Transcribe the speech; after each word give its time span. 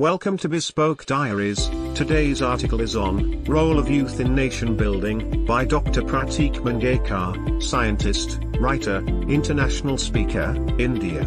Welcome 0.00 0.38
to 0.38 0.48
Bespoke 0.48 1.06
Diaries. 1.06 1.68
Today's 1.94 2.42
article 2.42 2.80
is 2.80 2.96
on 2.96 3.44
Role 3.44 3.78
of 3.78 3.88
Youth 3.88 4.18
in 4.18 4.34
Nation 4.34 4.76
Building 4.76 5.46
by 5.46 5.64
Dr. 5.64 6.02
Pratik 6.02 6.54
Mangaekar, 6.54 7.62
scientist, 7.62 8.40
writer, 8.58 9.04
international 9.28 9.96
speaker, 9.96 10.52
India. 10.80 11.22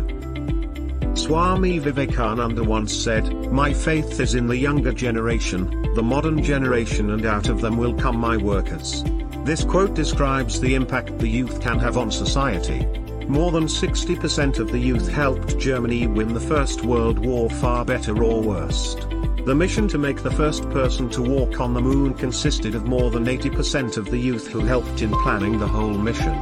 Swami 1.15 1.79
Vivekananda 1.79 2.61
once 2.61 2.93
said, 2.93 3.31
My 3.53 3.71
faith 3.71 4.20
is 4.20 4.35
in 4.35 4.48
the 4.48 4.57
younger 4.57 4.91
generation, 4.91 5.93
the 5.93 6.04
modern 6.04 6.43
generation, 6.43 7.11
and 7.11 7.25
out 7.25 7.47
of 7.47 7.61
them 7.61 7.77
will 7.77 7.93
come 7.93 8.18
my 8.18 8.36
workers. 8.36 9.02
This 9.45 9.63
quote 9.63 9.93
describes 9.93 10.59
the 10.59 10.75
impact 10.75 11.18
the 11.20 11.29
youth 11.29 11.61
can 11.61 11.79
have 11.79 11.95
on 11.95 12.11
society. 12.11 12.86
More 13.28 13.52
than 13.52 13.66
60% 13.66 14.59
of 14.59 14.71
the 14.71 14.80
youth 14.80 15.09
helped 15.09 15.57
Germany 15.57 16.07
win 16.07 16.34
the 16.34 16.39
First 16.39 16.86
World 16.86 17.20
War 17.20 17.50
far 17.50 17.84
better 17.84 18.23
or 18.23 18.41
worst. 18.41 19.05
The 19.46 19.54
mission 19.54 19.89
to 19.89 19.98
make 19.98 20.23
the 20.23 20.31
first 20.31 20.70
person 20.70 21.09
to 21.09 21.22
walk 21.22 21.59
on 21.59 21.73
the 21.73 21.82
moon 21.82 22.13
consisted 22.13 22.73
of 22.73 22.88
more 22.88 23.12
than 23.12 23.26
80% 23.26 23.98
of 23.98 24.09
the 24.09 24.18
youth 24.18 24.48
who 24.48 24.62
helped 24.62 25.02
in 25.02 25.12
planning 25.23 25.59
the 25.59 25.68
whole 25.68 25.98
mission. 25.98 26.35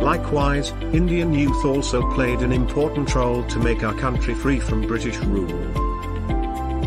Likewise, 0.00 0.70
Indian 0.94 1.34
youth 1.34 1.62
also 1.62 2.10
played 2.14 2.40
an 2.40 2.52
important 2.52 3.14
role 3.14 3.44
to 3.44 3.58
make 3.58 3.82
our 3.82 3.94
country 3.94 4.34
free 4.34 4.60
from 4.60 4.86
British 4.86 5.18
rule. 5.18 5.50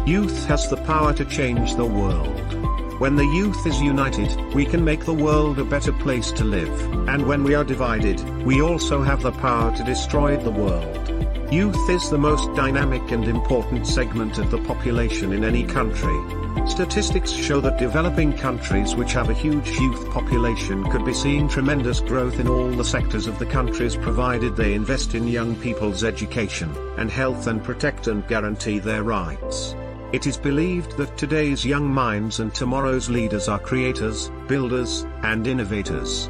Youth 0.07 0.47
has 0.47 0.67
the 0.67 0.77
power 0.77 1.13
to 1.13 1.25
change 1.25 1.75
the 1.75 1.85
world. 1.85 2.62
When 2.99 3.15
the 3.15 3.25
youth 3.25 3.65
is 3.65 3.81
united, 3.81 4.53
we 4.53 4.65
can 4.65 4.85
make 4.85 5.03
the 5.03 5.13
world 5.13 5.57
a 5.57 5.65
better 5.65 5.91
place 5.91 6.31
to 6.33 6.43
live, 6.43 6.79
and 7.09 7.25
when 7.25 7.43
we 7.43 7.55
are 7.55 7.63
divided, 7.63 8.21
we 8.45 8.61
also 8.61 9.01
have 9.01 9.23
the 9.23 9.31
power 9.31 9.75
to 9.75 9.83
destroy 9.83 10.37
the 10.37 10.51
world. 10.51 11.51
Youth 11.51 11.89
is 11.89 12.09
the 12.09 12.19
most 12.19 12.53
dynamic 12.55 13.11
and 13.11 13.25
important 13.25 13.87
segment 13.87 14.37
of 14.37 14.51
the 14.51 14.59
population 14.59 15.33
in 15.33 15.43
any 15.43 15.63
country. 15.63 16.15
Statistics 16.67 17.31
show 17.31 17.59
that 17.61 17.79
developing 17.79 18.31
countries 18.31 18.95
which 18.95 19.13
have 19.13 19.29
a 19.29 19.33
huge 19.33 19.69
youth 19.71 20.09
population 20.11 20.89
could 20.91 21.03
be 21.03 21.13
seeing 21.13 21.49
tremendous 21.49 21.99
growth 21.99 22.39
in 22.39 22.47
all 22.47 22.69
the 22.69 22.85
sectors 22.85 23.25
of 23.25 23.39
the 23.39 23.45
countries 23.45 23.95
provided 23.95 24.55
they 24.55 24.73
invest 24.73 25.15
in 25.15 25.27
young 25.27 25.55
people's 25.57 26.03
education, 26.03 26.73
and 26.97 27.09
health 27.09 27.47
and 27.47 27.63
protect 27.63 28.07
and 28.07 28.27
guarantee 28.27 28.77
their 28.79 29.03
rights. 29.03 29.75
It 30.13 30.27
is 30.27 30.37
believed 30.37 30.95
that 30.97 31.17
today's 31.17 31.65
young 31.65 31.91
minds 31.91 32.39
and 32.39 32.53
tomorrow's 32.53 33.09
leaders 33.09 33.47
are 33.47 33.57
creators, 33.57 34.29
builders, 34.47 35.07
and 35.23 35.47
innovators. 35.47 36.29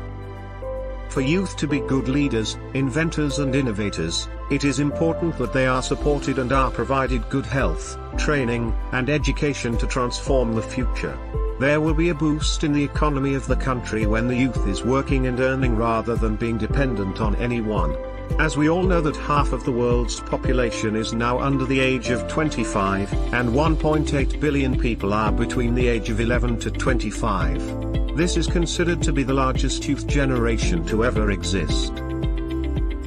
For 1.09 1.20
youth 1.20 1.58
to 1.58 1.67
be 1.67 1.81
good 1.81 2.08
leaders, 2.08 2.58
inventors 2.75 3.40
and 3.40 3.53
innovators, 3.53 4.30
it 4.50 4.64
is 4.64 4.80
important 4.80 5.38
that 5.38 5.52
they 5.52 5.67
are 5.67 5.84
supported 5.84 6.40
and 6.40 6.53
are 6.53 6.72
provided 6.72 7.30
good 7.30 7.45
health, 7.45 7.98
training, 8.17 8.73
and 8.94 9.09
education 9.09 9.78
to 9.78 9.86
transform 9.86 10.56
the 10.56 10.62
future. 10.62 11.20
There 11.59 11.81
will 11.81 11.94
be 11.94 12.08
a 12.08 12.16
boost 12.16 12.64
in 12.64 12.72
the 12.72 12.84
economy 12.86 13.36
of 13.36 13.47
the 13.47 13.58
country 13.58 14.06
when 14.06 14.30
the 14.30 14.38
youth 14.38 14.66
is 14.66 14.86
working 14.86 15.28
and 15.28 15.42
earning 15.42 15.75
rather 15.75 16.16
than 16.16 16.38
being 16.38 16.58
dependent 16.58 17.20
on 17.20 17.36
anyone. 17.36 17.97
As 18.39 18.57
we 18.57 18.69
all 18.69 18.83
know 18.83 18.99
that 19.02 19.16
half 19.16 19.53
of 19.53 19.63
the 19.63 19.71
world's 19.71 20.19
population 20.19 20.95
is 20.95 21.13
now 21.13 21.39
under 21.39 21.66
the 21.66 21.79
age 21.79 22.09
of 22.09 22.27
25, 22.27 23.13
and 23.33 23.49
1.8 23.49 24.39
billion 24.39 24.77
people 24.77 25.13
are 25.13 25.31
between 25.31 25.75
the 25.75 25.88
age 25.88 26.09
of 26.09 26.19
11 26.19 26.59
to 26.61 26.71
25. 26.71 28.17
This 28.17 28.35
is 28.35 28.47
considered 28.47 29.01
to 29.03 29.13
be 29.13 29.23
the 29.23 29.33
largest 29.33 29.88
youth 29.88 30.07
generation 30.07 30.85
to 30.85 31.05
ever 31.05 31.31
exist. 31.31 31.94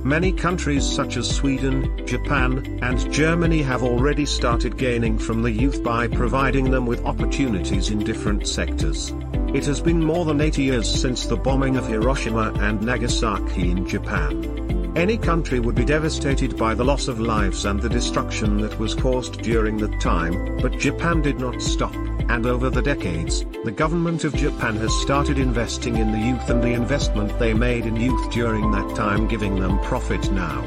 Many 0.07 0.33
countries 0.33 0.85
such 0.85 1.17
as 1.17 1.29
Sweden, 1.29 2.07
Japan, 2.07 2.79
and 2.81 3.13
Germany 3.13 3.63
have 3.63 3.83
already 3.83 4.25
started 4.25 4.77
gaining 4.77 5.19
from 5.19 5.43
the 5.43 5.51
youth 5.51 5.83
by 5.83 6.07
providing 6.07 6.71
them 6.71 6.87
with 6.87 7.05
opportunities 7.05 7.91
in 7.91 7.99
different 7.99 8.47
sectors. 8.47 9.13
It 9.53 9.67
has 9.67 9.81
been 9.81 10.05
more 10.05 10.25
than 10.25 10.41
80 10.41 10.63
years 10.63 10.89
since 10.89 11.27
the 11.27 11.37
bombing 11.37 11.77
of 11.77 11.89
Hiroshima 11.89 12.53
and 12.61 12.81
Nagasaki 12.83 13.71
in 13.71 13.89
Japan. 13.89 14.66
Any 14.97 15.19
country 15.19 15.61
would 15.61 15.75
be 15.75 15.85
devastated 15.85 16.57
by 16.57 16.73
the 16.73 16.83
loss 16.83 17.07
of 17.07 17.21
lives 17.21 17.67
and 17.67 17.79
the 17.79 17.87
destruction 17.87 18.57
that 18.63 18.79
was 18.79 18.95
caused 18.95 19.43
during 19.43 19.77
that 19.77 20.01
time, 20.01 20.57
but 20.57 20.79
Japan 20.79 21.21
did 21.21 21.39
not 21.39 21.61
stop, 21.61 21.95
and 22.31 22.47
over 22.47 22.71
the 22.71 22.81
decades, 22.81 23.45
the 23.63 23.71
government 23.71 24.25
of 24.25 24.35
Japan 24.35 24.75
has 24.77 24.95
started 25.03 25.39
investing 25.39 25.99
in 25.99 26.13
the 26.13 26.19
youth 26.19 26.49
and 26.49 26.63
the 26.63 26.73
investment 26.73 27.39
they 27.39 27.53
made 27.53 27.85
in 27.85 27.97
youth 27.97 28.31
during 28.31 28.71
that 28.71 28.97
time 28.97 29.29
giving 29.29 29.61
them 29.61 29.79
profit 29.81 30.33
now. 30.33 30.63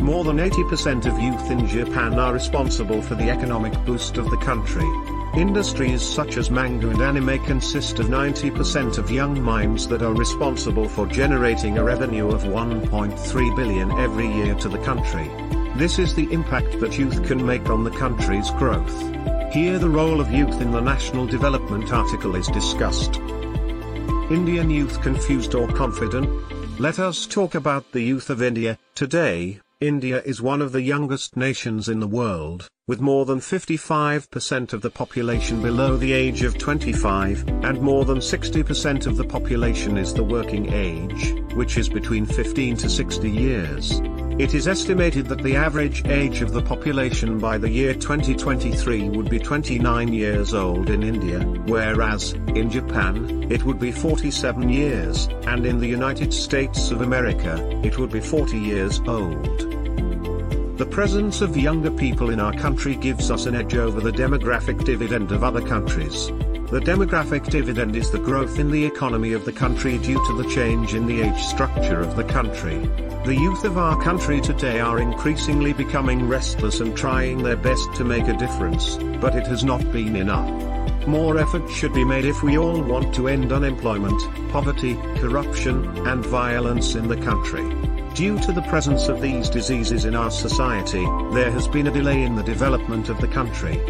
More 0.00 0.22
than 0.22 0.36
80% 0.36 1.06
of 1.06 1.20
youth 1.20 1.50
in 1.50 1.66
Japan 1.66 2.16
are 2.16 2.32
responsible 2.32 3.02
for 3.02 3.16
the 3.16 3.28
economic 3.28 3.74
boost 3.84 4.18
of 4.18 4.30
the 4.30 4.36
country. 4.36 4.86
Industries 5.34 6.02
such 6.02 6.36
as 6.38 6.50
manga 6.50 6.90
and 6.90 7.00
anime 7.00 7.38
consist 7.44 8.00
of 8.00 8.06
90% 8.06 8.98
of 8.98 9.12
young 9.12 9.40
minds 9.40 9.86
that 9.86 10.02
are 10.02 10.12
responsible 10.12 10.88
for 10.88 11.06
generating 11.06 11.78
a 11.78 11.84
revenue 11.84 12.28
of 12.28 12.42
1.3 12.42 13.56
billion 13.56 13.92
every 13.92 14.26
year 14.26 14.54
to 14.56 14.68
the 14.68 14.78
country. 14.78 15.30
This 15.76 16.00
is 16.00 16.14
the 16.14 16.30
impact 16.32 16.80
that 16.80 16.98
youth 16.98 17.24
can 17.24 17.46
make 17.46 17.70
on 17.70 17.84
the 17.84 17.92
country's 17.92 18.50
growth. 18.50 19.00
Here 19.52 19.78
the 19.78 19.88
role 19.88 20.20
of 20.20 20.32
youth 20.32 20.60
in 20.60 20.72
the 20.72 20.80
national 20.80 21.26
development 21.26 21.92
article 21.92 22.34
is 22.34 22.48
discussed. 22.48 23.18
Indian 24.30 24.68
youth 24.68 25.00
confused 25.00 25.54
or 25.54 25.68
confident? 25.68 26.28
Let 26.80 26.98
us 26.98 27.26
talk 27.26 27.54
about 27.54 27.92
the 27.92 28.02
youth 28.02 28.30
of 28.30 28.42
India. 28.42 28.78
Today, 28.96 29.60
India 29.80 30.20
is 30.26 30.42
one 30.42 30.60
of 30.60 30.72
the 30.72 30.82
youngest 30.82 31.38
nations 31.38 31.88
in 31.88 32.00
the 32.00 32.06
world, 32.06 32.68
with 32.86 33.00
more 33.00 33.24
than 33.24 33.38
55% 33.38 34.74
of 34.74 34.82
the 34.82 34.90
population 34.90 35.62
below 35.62 35.96
the 35.96 36.12
age 36.12 36.42
of 36.42 36.58
25, 36.58 37.48
and 37.64 37.80
more 37.80 38.04
than 38.04 38.18
60% 38.18 39.06
of 39.06 39.16
the 39.16 39.24
population 39.24 39.96
is 39.96 40.12
the 40.12 40.22
working 40.22 40.70
age, 40.70 41.32
which 41.54 41.78
is 41.78 41.88
between 41.88 42.26
15 42.26 42.76
to 42.76 42.90
60 42.90 43.30
years. 43.30 44.02
It 44.40 44.54
is 44.54 44.66
estimated 44.66 45.26
that 45.26 45.42
the 45.42 45.54
average 45.54 46.06
age 46.06 46.40
of 46.40 46.52
the 46.52 46.62
population 46.62 47.38
by 47.38 47.58
the 47.58 47.68
year 47.68 47.92
2023 47.92 49.10
would 49.10 49.28
be 49.28 49.38
29 49.38 50.14
years 50.14 50.54
old 50.54 50.88
in 50.88 51.02
India, 51.02 51.40
whereas, 51.66 52.32
in 52.54 52.70
Japan, 52.70 53.46
it 53.52 53.62
would 53.64 53.78
be 53.78 53.92
47 53.92 54.70
years, 54.70 55.28
and 55.46 55.66
in 55.66 55.78
the 55.78 55.86
United 55.86 56.32
States 56.32 56.90
of 56.90 57.02
America, 57.02 57.54
it 57.84 57.98
would 57.98 58.10
be 58.10 58.20
40 58.20 58.58
years 58.58 58.98
old. 59.00 59.58
The 60.78 60.88
presence 60.90 61.42
of 61.42 61.54
younger 61.54 61.90
people 61.90 62.30
in 62.30 62.40
our 62.40 62.54
country 62.54 62.94
gives 62.94 63.30
us 63.30 63.44
an 63.44 63.54
edge 63.54 63.74
over 63.74 64.00
the 64.00 64.10
demographic 64.10 64.82
dividend 64.86 65.32
of 65.32 65.44
other 65.44 65.60
countries. 65.60 66.30
The 66.70 66.78
demographic 66.78 67.50
dividend 67.50 67.96
is 67.96 68.12
the 68.12 68.20
growth 68.20 68.60
in 68.60 68.70
the 68.70 68.84
economy 68.84 69.32
of 69.32 69.44
the 69.44 69.50
country 69.50 69.98
due 69.98 70.24
to 70.24 70.40
the 70.40 70.48
change 70.48 70.94
in 70.94 71.04
the 71.04 71.20
age 71.20 71.42
structure 71.42 72.00
of 72.00 72.14
the 72.14 72.22
country. 72.22 72.78
The 73.24 73.34
youth 73.34 73.64
of 73.64 73.76
our 73.76 74.00
country 74.00 74.40
today 74.40 74.78
are 74.78 75.00
increasingly 75.00 75.72
becoming 75.72 76.28
restless 76.28 76.78
and 76.78 76.96
trying 76.96 77.42
their 77.42 77.56
best 77.56 77.92
to 77.96 78.04
make 78.04 78.28
a 78.28 78.36
difference, 78.36 78.98
but 79.20 79.34
it 79.34 79.48
has 79.48 79.64
not 79.64 79.80
been 79.90 80.14
enough. 80.14 80.48
More 81.08 81.38
effort 81.38 81.68
should 81.68 81.92
be 81.92 82.04
made 82.04 82.24
if 82.24 82.40
we 82.44 82.56
all 82.56 82.80
want 82.80 83.12
to 83.16 83.26
end 83.26 83.50
unemployment, 83.50 84.22
poverty, 84.52 84.94
corruption, 85.16 86.06
and 86.06 86.24
violence 86.24 86.94
in 86.94 87.08
the 87.08 87.16
country. 87.16 87.68
Due 88.14 88.38
to 88.38 88.52
the 88.52 88.66
presence 88.68 89.08
of 89.08 89.20
these 89.20 89.50
diseases 89.50 90.04
in 90.04 90.14
our 90.14 90.30
society, 90.30 91.04
there 91.32 91.50
has 91.50 91.66
been 91.66 91.88
a 91.88 91.90
delay 91.90 92.22
in 92.22 92.36
the 92.36 92.44
development 92.44 93.08
of 93.08 93.20
the 93.20 93.26
country. 93.26 93.80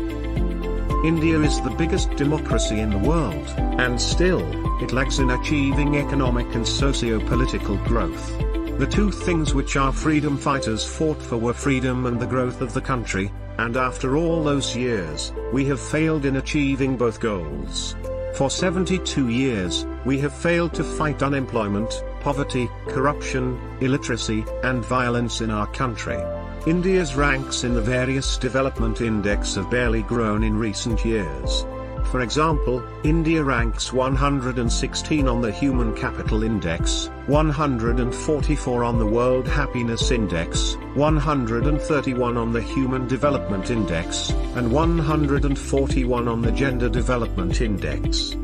India 1.03 1.41
is 1.41 1.63
the 1.63 1.71
biggest 1.71 2.11
democracy 2.17 2.81
in 2.81 2.91
the 2.91 2.99
world, 2.99 3.49
and 3.81 3.99
still, 3.99 4.43
it 4.83 4.93
lags 4.93 5.19
in 5.19 5.31
achieving 5.31 5.97
economic 5.97 6.55
and 6.55 6.69
socio-political 6.69 7.77
growth. 7.87 8.39
The 8.79 8.87
two 8.87 9.11
things 9.11 9.55
which 9.55 9.77
our 9.77 9.93
freedom 9.93 10.37
fighters 10.37 10.85
fought 10.85 11.23
for 11.23 11.39
were 11.39 11.55
freedom 11.55 12.05
and 12.05 12.21
the 12.21 12.27
growth 12.27 12.61
of 12.61 12.75
the 12.75 12.83
country, 12.83 13.33
and 13.57 13.79
after 13.79 14.19
all 14.19 14.45
those 14.45 14.77
years, 14.77 15.33
we 15.55 15.65
have 15.65 15.81
failed 15.81 16.27
in 16.27 16.37
achieving 16.37 16.99
both 16.99 17.19
goals. 17.19 17.97
For 18.35 18.51
72 18.51 19.29
years, 19.31 19.87
we 20.05 20.19
have 20.19 20.35
failed 20.35 20.75
to 20.75 20.85
fight 20.85 21.23
unemployment, 21.23 22.05
poverty, 22.21 22.69
corruption, 22.89 23.59
illiteracy, 23.81 24.45
and 24.65 24.85
violence 24.85 25.41
in 25.41 25.51
our 25.51 25.67
country. 25.69 26.19
India's 26.67 27.17
ranks 27.17 27.65
in 27.65 27.73
the 27.73 27.81
various 27.81 28.37
development 28.37 29.01
index 29.01 29.55
have 29.55 29.71
barely 29.71 30.03
grown 30.03 30.43
in 30.45 30.59
recent 30.59 31.03
years. 31.07 31.65
For 32.11 32.21
example, 32.21 32.83
India 33.03 33.43
ranks 33.43 33.95
116 33.95 35.27
on 35.27 35.41
the 35.41 35.53
Human 35.53 35.97
Capital 35.97 36.43
Index, 36.43 37.09
144 37.29 38.85
on 38.85 38.99
the 38.99 39.07
World 39.07 39.49
Happiness 39.49 40.11
Index, 40.11 40.77
131 40.95 42.37
on 42.37 42.53
the 42.53 42.61
Human 42.61 43.09
Development 43.09 43.71
Index, 43.71 44.29
and 44.55 44.71
141 44.71 46.29
on 46.29 46.43
the 46.43 46.53
Gender 46.53 46.91
Development 46.91 47.59
Index. 47.63 48.37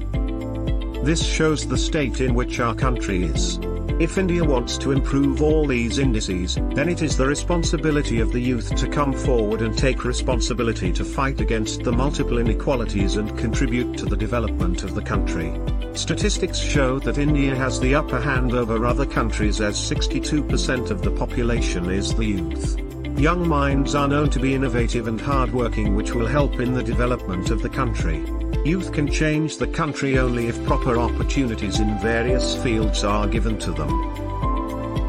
This 1.05 1.23
shows 1.23 1.69
the 1.69 1.77
state 1.77 2.23
in 2.23 2.35
which 2.35 2.61
our 2.61 2.75
country 2.75 3.25
is. 3.25 3.59
If 3.99 4.19
India 4.19 4.45
wants 4.45 4.77
to 4.79 4.93
improve 4.93 5.41
all 5.41 5.67
these 5.67 5.97
indices, 5.99 6.57
then 6.75 6.91
it 6.91 7.01
is 7.01 7.17
the 7.17 7.27
responsibility 7.27 8.21
of 8.21 8.31
the 8.31 8.39
youth 8.39 8.75
to 8.77 8.91
come 8.91 9.15
forward 9.15 9.63
and 9.63 9.77
take 9.77 10.05
responsibility 10.05 10.93
to 10.93 11.03
fight 11.03 11.41
against 11.41 11.83
the 11.83 11.93
multiple 11.93 12.37
inequalities 12.37 13.17
and 13.17 13.39
contribute 13.39 13.97
to 13.97 14.05
the 14.05 14.17
development 14.17 14.83
of 14.83 14.95
the 14.95 15.01
country. 15.01 15.59
Statistics 15.95 16.59
show 16.59 16.99
that 16.99 17.17
India 17.17 17.55
has 17.57 17.81
the 17.81 17.95
upper 17.95 18.21
hand 18.21 18.53
over 18.53 18.85
other 18.85 19.07
countries 19.07 19.63
as 19.63 19.77
62% 19.79 20.91
of 20.91 21.01
the 21.01 21.13
population 21.13 21.89
is 21.89 22.15
the 22.15 22.27
youth. 22.27 22.79
Young 23.19 23.49
minds 23.49 23.95
are 23.95 24.09
known 24.09 24.29
to 24.29 24.39
be 24.39 24.53
innovative 24.53 25.09
and 25.09 25.19
hardworking 25.19 25.97
which 25.97 26.13
will 26.13 26.27
help 26.27 26.61
in 26.61 26.75
the 26.75 26.83
development 26.83 27.49
of 27.49 27.63
the 27.63 27.71
country. 27.71 28.23
Youth 28.67 28.93
can 28.93 29.07
change 29.07 29.59
the 29.59 29.69
country 29.69 30.19
only 30.19 30.49
if 30.49 30.65
proper 30.65 30.99
opportunities 30.99 31.79
in 31.79 32.01
various 32.01 32.61
fields 32.65 33.05
are 33.05 33.29
given 33.29 33.57
to 33.61 33.71
them. 33.71 33.93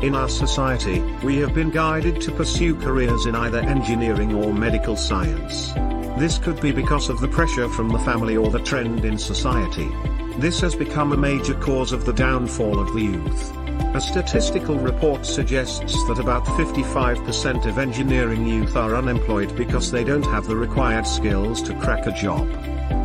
In 0.04 0.13
our 0.13 0.30
society, 0.30 1.00
we 1.24 1.38
have 1.38 1.56
been 1.56 1.71
guided 1.71 2.21
to 2.21 2.31
pursue 2.31 2.75
careers 2.75 3.25
in 3.25 3.33
either 3.33 3.57
engineering 3.57 4.36
or 4.36 4.54
medical 4.54 4.95
science. 4.95 5.74
This 6.19 6.38
could 6.38 6.62
be 6.62 6.71
because 6.71 7.09
of 7.09 7.19
the 7.19 7.27
pressure 7.27 7.68
from 7.68 7.89
the 7.89 7.98
family 7.98 8.38
or 8.38 8.51
the 8.51 8.59
trend 8.59 9.04
in 9.04 9.18
society. 9.18 9.89
This 10.38 10.62
has 10.62 10.75
become 10.75 11.12
a 11.12 11.18
major 11.18 11.56
cause 11.56 11.92
of 11.92 12.06
the 12.06 12.13
downfall 12.13 12.77
of 12.77 12.94
the 12.94 13.01
youth. 13.01 13.57
A 13.95 14.00
statistical 14.00 14.77
report 14.77 15.25
suggests 15.25 15.95
that 16.07 16.19
about 16.19 16.45
55% 16.45 17.65
of 17.65 17.80
engineering 17.80 18.45
youth 18.45 18.75
are 18.75 18.95
unemployed 18.95 19.56
because 19.56 19.89
they 19.89 20.03
don't 20.03 20.25
have 20.27 20.45
the 20.45 20.56
required 20.56 21.07
skills 21.07 21.63
to 21.63 21.74
crack 21.80 22.06
a 22.06 22.12
job. 22.12 22.48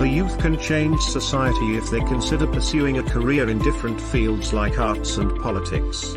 The 0.03 0.09
youth 0.09 0.37
can 0.41 0.59
change 0.59 1.01
society 1.01 1.77
if 1.77 1.89
they 1.89 2.01
consider 2.01 2.45
pursuing 2.45 2.99
a 2.99 3.05
career 3.05 3.49
in 3.49 3.61
different 3.61 4.01
fields 4.01 4.53
like 4.53 4.77
arts 4.77 5.17
and 5.19 5.41
politics. 5.41 6.17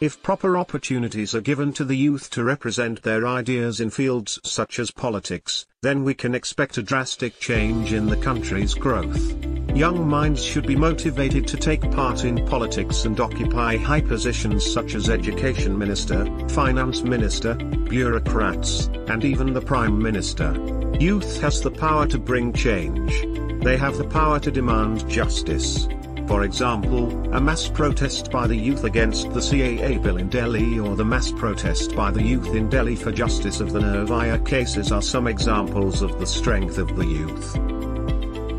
If 0.00 0.22
proper 0.22 0.56
opportunities 0.56 1.34
are 1.34 1.40
given 1.40 1.72
to 1.72 1.84
the 1.84 1.96
youth 1.96 2.30
to 2.30 2.44
represent 2.44 3.02
their 3.02 3.26
ideas 3.26 3.80
in 3.80 3.90
fields 3.90 4.38
such 4.44 4.78
as 4.78 4.92
politics, 4.92 5.66
then 5.82 6.04
we 6.04 6.14
can 6.14 6.36
expect 6.36 6.78
a 6.78 6.84
drastic 6.84 7.40
change 7.40 7.92
in 7.92 8.06
the 8.06 8.16
country's 8.16 8.74
growth. 8.74 9.34
Young 9.74 10.08
minds 10.08 10.44
should 10.44 10.68
be 10.68 10.76
motivated 10.76 11.48
to 11.48 11.56
take 11.56 11.90
part 11.90 12.24
in 12.24 12.46
politics 12.46 13.06
and 13.06 13.18
occupy 13.18 13.76
high 13.76 14.00
positions 14.00 14.64
such 14.64 14.94
as 14.94 15.10
education 15.10 15.76
minister, 15.76 16.24
finance 16.50 17.02
minister, 17.02 17.54
bureaucrats, 17.56 18.86
and 19.08 19.24
even 19.24 19.52
the 19.52 19.60
prime 19.60 20.00
minister. 20.00 20.52
Youth 21.00 21.40
has 21.40 21.60
the 21.60 21.72
power 21.72 22.06
to 22.06 22.20
bring 22.20 22.52
change. 22.52 23.26
They 23.64 23.76
have 23.76 23.98
the 23.98 24.06
power 24.08 24.38
to 24.40 24.52
demand 24.52 25.08
justice. 25.08 25.88
For 26.28 26.44
example, 26.44 27.34
a 27.34 27.40
mass 27.40 27.68
protest 27.68 28.30
by 28.30 28.46
the 28.46 28.54
youth 28.54 28.84
against 28.84 29.32
the 29.32 29.40
CAA 29.40 30.00
bill 30.02 30.18
in 30.18 30.28
Delhi 30.28 30.78
or 30.78 30.94
the 30.94 31.04
mass 31.04 31.32
protest 31.32 31.96
by 31.96 32.10
the 32.10 32.22
youth 32.22 32.54
in 32.54 32.68
Delhi 32.68 32.96
for 32.96 33.10
justice 33.10 33.60
of 33.60 33.72
the 33.72 33.80
Nirbhaya 33.80 34.46
cases 34.46 34.92
are 34.92 35.00
some 35.00 35.26
examples 35.26 36.02
of 36.02 36.20
the 36.20 36.26
strength 36.26 36.76
of 36.76 36.94
the 36.96 37.06
youth. 37.06 37.54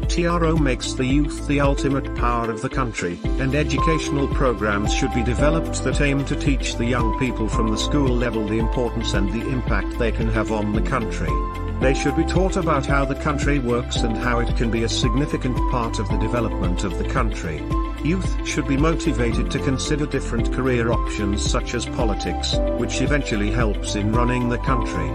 TRO 0.10 0.58
makes 0.58 0.94
the 0.94 1.06
youth 1.06 1.48
the 1.48 1.60
ultimate 1.60 2.16
power 2.16 2.50
of 2.50 2.64
the 2.64 2.70
country, 2.70 3.20
and 3.24 3.54
educational 3.54 4.28
programs 4.30 4.92
should 4.92 5.14
be 5.14 5.24
developed 5.24 5.84
that 5.84 6.02
aim 6.02 6.26
to 6.26 6.36
teach 6.36 6.76
the 6.76 6.88
young 6.88 7.20
people 7.20 7.48
from 7.48 7.68
the 7.70 7.78
school 7.78 8.10
level 8.10 8.48
the 8.48 8.58
importance 8.58 9.14
and 9.14 9.32
the 9.32 9.48
impact 9.48 10.00
they 10.00 10.12
can 10.12 10.28
have 10.28 10.52
on 10.52 10.74
the 10.74 10.82
country. 10.82 11.30
They 11.80 11.94
should 11.94 12.18
be 12.18 12.26
taught 12.26 12.58
about 12.58 12.86
how 12.86 13.06
the 13.06 13.16
country 13.16 13.58
works 13.58 13.98
and 13.98 14.18
how 14.18 14.40
it 14.40 14.56
can 14.58 14.70
be 14.70 14.84
a 14.84 14.90
significant 14.90 15.56
part 15.72 15.98
of 16.00 16.10
the 16.10 16.18
development 16.18 16.84
of 16.84 16.98
the 16.98 17.08
country. 17.08 17.64
Youth 18.04 18.46
should 18.46 18.68
be 18.68 18.76
motivated 18.76 19.50
to 19.52 19.60
consider 19.60 20.06
different 20.06 20.54
career 20.54 20.92
options 20.92 21.44
such 21.44 21.74
as 21.74 21.86
politics, 21.86 22.56
which 22.78 23.02
eventually 23.02 23.50
helps 23.50 23.96
in 23.96 24.12
running 24.12 24.50
the 24.50 24.58
country. 24.58 25.10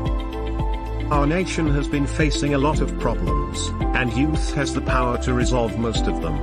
Our 1.11 1.27
nation 1.27 1.69
has 1.71 1.87
been 1.87 2.07
facing 2.07 2.55
a 2.55 2.59
lot 2.59 2.81
of 2.81 2.99
problems, 2.99 3.69
and 3.95 4.11
youth 4.15 4.55
has 4.55 4.73
the 4.73 4.81
power 4.81 5.19
to 5.19 5.35
resolve 5.35 5.79
most 5.79 6.07
of 6.07 6.23
them. 6.23 6.39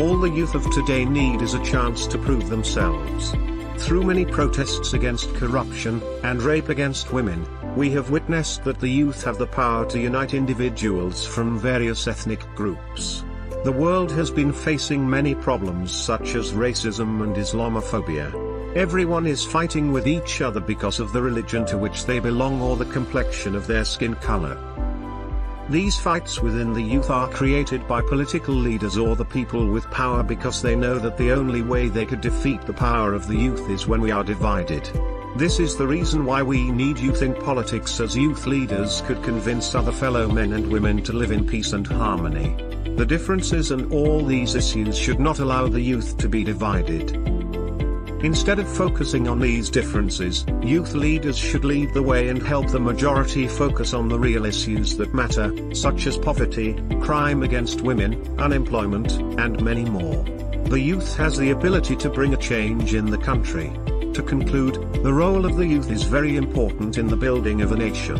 All 0.00 0.18
the 0.18 0.30
youth 0.30 0.54
of 0.54 0.70
today 0.70 1.04
need 1.04 1.42
is 1.42 1.54
a 1.54 1.64
chance 1.64 2.06
to 2.06 2.18
prove 2.18 2.48
themselves. 2.48 3.34
Through 3.78 4.04
many 4.04 4.24
protests 4.24 4.94
against 4.94 5.34
corruption, 5.34 6.02
and 6.22 6.42
rape 6.42 6.68
against 6.68 7.12
women, 7.12 7.46
we 7.76 7.90
have 7.90 8.10
witnessed 8.10 8.64
that 8.64 8.80
the 8.80 8.88
youth 8.88 9.24
have 9.24 9.36
the 9.36 9.46
power 9.46 9.84
to 9.86 9.98
unite 9.98 10.32
individuals 10.32 11.26
from 11.26 11.58
various 11.58 12.06
ethnic 12.06 12.40
groups. 12.54 13.24
The 13.64 13.72
world 13.72 14.12
has 14.12 14.30
been 14.30 14.52
facing 14.52 15.08
many 15.08 15.34
problems 15.34 15.90
such 15.90 16.34
as 16.34 16.52
racism 16.52 17.22
and 17.22 17.34
Islamophobia. 17.34 18.76
Everyone 18.76 19.26
is 19.26 19.44
fighting 19.44 19.92
with 19.92 20.06
each 20.06 20.40
other 20.40 20.60
because 20.60 21.00
of 21.00 21.12
the 21.12 21.22
religion 21.22 21.64
to 21.66 21.78
which 21.78 22.06
they 22.06 22.18
belong 22.18 22.60
or 22.60 22.76
the 22.76 22.84
complexion 22.86 23.54
of 23.54 23.66
their 23.66 23.84
skin 23.84 24.14
color. 24.16 24.58
These 25.74 25.98
fights 25.98 26.40
within 26.40 26.72
the 26.72 26.80
youth 26.80 27.10
are 27.10 27.28
created 27.28 27.88
by 27.88 28.00
political 28.00 28.54
leaders 28.54 28.96
or 28.96 29.16
the 29.16 29.24
people 29.24 29.66
with 29.66 29.90
power 29.90 30.22
because 30.22 30.62
they 30.62 30.76
know 30.76 31.00
that 31.00 31.18
the 31.18 31.32
only 31.32 31.62
way 31.62 31.88
they 31.88 32.06
could 32.06 32.20
defeat 32.20 32.62
the 32.62 32.72
power 32.72 33.12
of 33.12 33.26
the 33.26 33.34
youth 33.34 33.68
is 33.68 33.88
when 33.88 34.00
we 34.00 34.12
are 34.12 34.22
divided. 34.22 34.88
This 35.34 35.58
is 35.58 35.74
the 35.74 35.88
reason 35.88 36.24
why 36.24 36.44
we 36.44 36.70
need 36.70 37.00
youth 37.00 37.22
in 37.22 37.34
politics 37.34 37.98
as 37.98 38.16
youth 38.16 38.46
leaders 38.46 39.00
could 39.00 39.20
convince 39.24 39.74
other 39.74 39.90
fellow 39.90 40.30
men 40.30 40.52
and 40.52 40.70
women 40.70 41.02
to 41.02 41.12
live 41.12 41.32
in 41.32 41.44
peace 41.44 41.72
and 41.72 41.84
harmony. 41.84 42.54
The 42.94 43.04
differences 43.04 43.72
and 43.72 43.92
all 43.92 44.24
these 44.24 44.54
issues 44.54 44.96
should 44.96 45.18
not 45.18 45.40
allow 45.40 45.66
the 45.66 45.80
youth 45.80 46.16
to 46.18 46.28
be 46.28 46.44
divided. 46.44 47.33
Instead 48.24 48.58
of 48.58 48.66
focusing 48.66 49.28
on 49.28 49.38
these 49.38 49.68
differences, 49.68 50.46
youth 50.62 50.94
leaders 50.94 51.36
should 51.36 51.62
lead 51.62 51.92
the 51.92 52.02
way 52.02 52.28
and 52.28 52.42
help 52.42 52.66
the 52.68 52.80
majority 52.80 53.46
focus 53.46 53.92
on 53.92 54.08
the 54.08 54.18
real 54.18 54.46
issues 54.46 54.96
that 54.96 55.12
matter, 55.12 55.52
such 55.74 56.06
as 56.06 56.16
poverty, 56.16 56.72
crime 57.02 57.42
against 57.42 57.82
women, 57.82 58.14
unemployment, 58.38 59.12
and 59.38 59.62
many 59.62 59.84
more. 59.84 60.24
The 60.70 60.80
youth 60.80 61.14
has 61.18 61.36
the 61.36 61.50
ability 61.50 61.96
to 61.96 62.08
bring 62.08 62.32
a 62.32 62.38
change 62.38 62.94
in 62.94 63.10
the 63.10 63.18
country. 63.18 63.70
To 64.14 64.22
conclude, 64.22 64.76
the 65.02 65.12
role 65.12 65.44
of 65.44 65.58
the 65.58 65.66
youth 65.66 65.90
is 65.90 66.04
very 66.04 66.36
important 66.36 66.96
in 66.96 67.08
the 67.08 67.16
building 67.16 67.60
of 67.60 67.72
a 67.72 67.76
nation. 67.76 68.16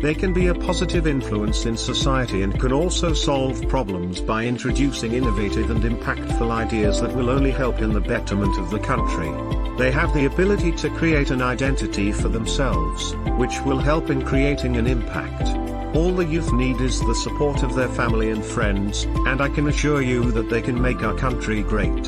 They 0.00 0.14
can 0.14 0.32
be 0.32 0.46
a 0.46 0.54
positive 0.54 1.08
influence 1.08 1.66
in 1.66 1.76
society 1.76 2.42
and 2.42 2.58
can 2.60 2.72
also 2.72 3.12
solve 3.12 3.68
problems 3.68 4.20
by 4.20 4.44
introducing 4.44 5.12
innovative 5.12 5.70
and 5.70 5.82
impactful 5.82 6.48
ideas 6.52 7.00
that 7.00 7.14
will 7.16 7.28
only 7.28 7.50
help 7.50 7.80
in 7.80 7.92
the 7.92 8.00
betterment 8.00 8.56
of 8.58 8.70
the 8.70 8.78
country. 8.78 9.28
They 9.76 9.90
have 9.90 10.14
the 10.14 10.26
ability 10.26 10.70
to 10.72 10.90
create 10.90 11.32
an 11.32 11.42
identity 11.42 12.12
for 12.12 12.28
themselves, 12.28 13.14
which 13.38 13.60
will 13.62 13.78
help 13.78 14.08
in 14.08 14.24
creating 14.24 14.76
an 14.76 14.86
impact. 14.86 15.48
All 15.96 16.12
the 16.12 16.26
youth 16.26 16.52
need 16.52 16.80
is 16.80 17.00
the 17.00 17.14
support 17.14 17.64
of 17.64 17.74
their 17.74 17.88
family 17.88 18.30
and 18.30 18.44
friends, 18.44 19.04
and 19.26 19.40
I 19.40 19.48
can 19.48 19.66
assure 19.66 20.00
you 20.00 20.30
that 20.30 20.48
they 20.48 20.62
can 20.62 20.80
make 20.80 21.02
our 21.02 21.14
country 21.14 21.62
great. 21.62 22.06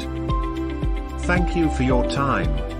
Thank 1.23 1.57
you 1.57 1.69
for 1.71 1.83
your 1.83 2.09
time. 2.09 2.80